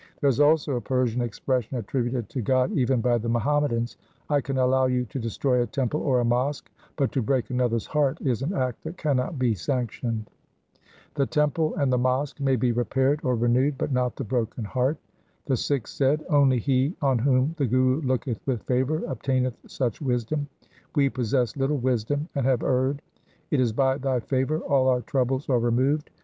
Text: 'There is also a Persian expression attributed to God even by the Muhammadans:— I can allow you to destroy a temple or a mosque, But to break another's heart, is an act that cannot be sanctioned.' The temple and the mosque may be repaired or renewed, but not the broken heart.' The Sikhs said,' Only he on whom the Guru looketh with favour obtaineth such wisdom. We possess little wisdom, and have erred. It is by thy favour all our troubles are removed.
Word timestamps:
'There 0.19 0.29
is 0.31 0.39
also 0.39 0.75
a 0.75 0.81
Persian 0.81 1.21
expression 1.21 1.77
attributed 1.77 2.27
to 2.29 2.41
God 2.41 2.71
even 2.71 3.01
by 3.01 3.19
the 3.19 3.29
Muhammadans:— 3.29 3.97
I 4.31 4.41
can 4.41 4.57
allow 4.57 4.87
you 4.87 5.05
to 5.05 5.19
destroy 5.19 5.61
a 5.61 5.67
temple 5.67 6.01
or 6.01 6.19
a 6.19 6.25
mosque, 6.25 6.71
But 6.95 7.11
to 7.11 7.21
break 7.21 7.51
another's 7.51 7.85
heart, 7.85 8.17
is 8.19 8.41
an 8.41 8.51
act 8.51 8.83
that 8.83 8.97
cannot 8.97 9.37
be 9.37 9.53
sanctioned.' 9.53 10.31
The 11.17 11.27
temple 11.27 11.75
and 11.75 11.93
the 11.93 11.99
mosque 11.99 12.39
may 12.41 12.55
be 12.55 12.71
repaired 12.71 13.19
or 13.21 13.35
renewed, 13.35 13.77
but 13.77 13.91
not 13.91 14.15
the 14.15 14.23
broken 14.23 14.63
heart.' 14.65 14.97
The 15.45 15.55
Sikhs 15.55 15.91
said,' 15.93 16.25
Only 16.31 16.57
he 16.57 16.95
on 17.03 17.19
whom 17.19 17.53
the 17.59 17.67
Guru 17.67 18.01
looketh 18.01 18.39
with 18.47 18.63
favour 18.63 19.03
obtaineth 19.05 19.53
such 19.67 20.01
wisdom. 20.01 20.47
We 20.95 21.09
possess 21.09 21.55
little 21.55 21.77
wisdom, 21.77 22.27
and 22.33 22.43
have 22.47 22.63
erred. 22.63 23.03
It 23.51 23.59
is 23.59 23.71
by 23.71 23.99
thy 23.99 24.19
favour 24.21 24.61
all 24.61 24.89
our 24.89 25.01
troubles 25.03 25.47
are 25.47 25.59
removed. 25.59 26.09